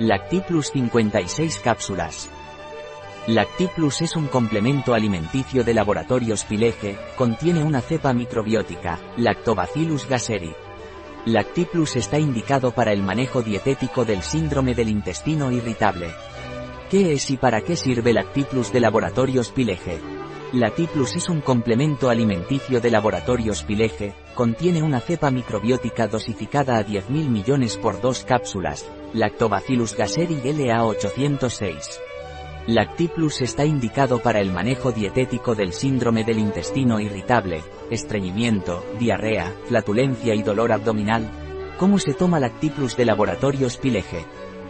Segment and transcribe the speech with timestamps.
[0.00, 2.28] Lactiplus 56 cápsulas.
[3.28, 10.52] Lactiplus es un complemento alimenticio de laboratorios Pilege, contiene una cepa microbiótica, Lactobacillus gasseri.
[11.26, 16.10] Lactiplus está indicado para el manejo dietético del síndrome del intestino irritable.
[16.90, 20.23] ¿Qué es y para qué sirve Lactiplus de laboratorios Pilege?
[20.54, 27.28] Lactiplus es un complemento alimenticio de laboratorios Pilege, contiene una cepa microbiótica dosificada a 10.000
[27.28, 31.98] millones por dos cápsulas, Lactobacillus gasseri LA806.
[32.68, 40.36] Lactiplus está indicado para el manejo dietético del síndrome del intestino irritable, estreñimiento, diarrea, flatulencia
[40.36, 41.28] y dolor abdominal.
[41.78, 44.24] ¿Cómo se toma Lactiplus de laboratorios Pilege?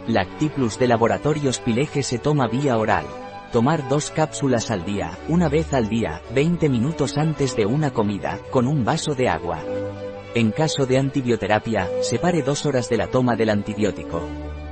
[0.07, 3.05] Lactiplus de laboratorios Pilege se toma vía oral.
[3.55, 8.37] Tomar dos cápsulas al día, una vez al día, 20 minutos antes de una comida,
[8.51, 9.63] con un vaso de agua.
[10.33, 14.21] En caso de antibioterapia, separe dos horas de la toma del antibiótico.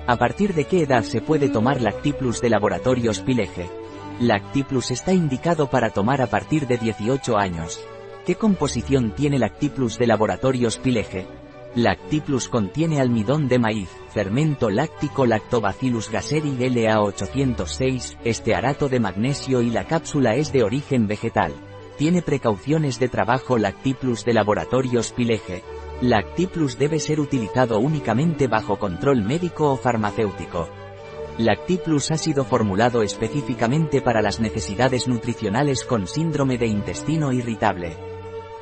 [0.05, 3.69] ¿A partir de qué edad se puede tomar Lactiplus de laboratorios Pilege?
[4.19, 7.79] Lactiplus está indicado para tomar a partir de 18 años.
[8.25, 11.25] ¿Qué composición tiene Lactiplus de laboratorios Pilege?
[11.75, 19.87] Lactiplus contiene almidón de maíz, fermento láctico Lactobacillus gasseri LA806, estearato de magnesio y la
[19.87, 21.51] cápsula es de origen vegetal.
[21.97, 25.63] Tiene precauciones de trabajo Lactiplus de laboratorios Pilege.
[26.01, 30.69] Lactiplus debe ser utilizado únicamente bajo control médico o farmacéutico.
[31.39, 37.97] Lactiplus ha sido formulado específicamente para las necesidades nutricionales con síndrome de intestino irritable.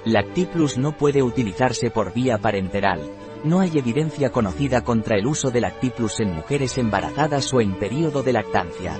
[0.05, 3.02] Lactiplus no puede utilizarse por vía parenteral.
[3.44, 8.22] No hay evidencia conocida contra el uso de Lactiplus en mujeres embarazadas o en periodo
[8.22, 9.00] de lactancia.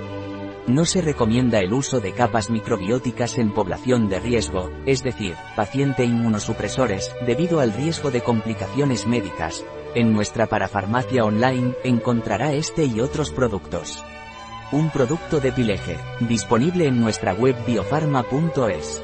[0.66, 6.04] No se recomienda el uso de capas microbióticas en población de riesgo, es decir, paciente
[6.04, 9.64] inmunosupresores, debido al riesgo de complicaciones médicas.
[9.94, 14.02] En nuestra parafarmacia online, encontrará este y otros productos.
[14.72, 19.02] Un producto de Pileje, disponible en nuestra web biofarma.es.